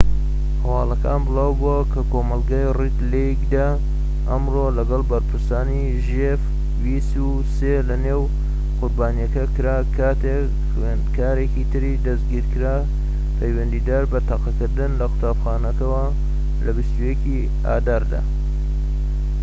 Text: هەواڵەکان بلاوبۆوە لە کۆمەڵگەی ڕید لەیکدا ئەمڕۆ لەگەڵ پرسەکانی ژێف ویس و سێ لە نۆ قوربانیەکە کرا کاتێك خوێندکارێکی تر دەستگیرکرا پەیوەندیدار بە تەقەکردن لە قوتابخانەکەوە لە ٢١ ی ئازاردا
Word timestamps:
هەواڵەکان 0.63 1.19
بلاوبۆوە 1.27 1.77
لە 1.95 2.01
کۆمەڵگەی 2.13 2.73
ڕید 2.77 2.97
لەیکدا 3.13 3.67
ئەمڕۆ 4.29 4.65
لەگەڵ 4.77 5.01
پرسەکانی 5.29 5.83
ژێف 6.07 6.41
ویس 6.83 7.09
و 7.27 7.31
سێ 7.55 7.75
لە 7.89 7.95
نۆ 8.05 8.17
قوربانیەکە 8.79 9.43
کرا 9.55 9.77
کاتێك 9.97 10.49
خوێندکارێکی 10.71 11.63
تر 11.71 11.83
دەستگیرکرا 12.05 12.77
پەیوەندیدار 13.37 14.03
بە 14.11 14.19
تەقەکردن 14.29 14.91
لە 14.99 15.05
قوتابخانەکەوە 15.11 16.03
لە 16.65 16.71
٢١ 16.75 17.19
ی 17.33 17.39
ئازاردا 17.65 18.21